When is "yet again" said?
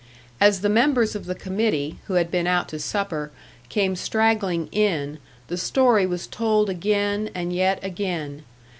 7.53-8.41